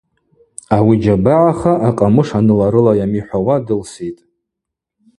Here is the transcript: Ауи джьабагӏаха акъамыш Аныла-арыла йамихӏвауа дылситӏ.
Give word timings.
Ауи 0.75 0.95
джьабагӏаха 0.99 1.73
акъамыш 1.87 2.29
Аныла-арыла 2.37 2.93
йамихӏвауа 2.99 3.55
дылситӏ. 3.65 4.21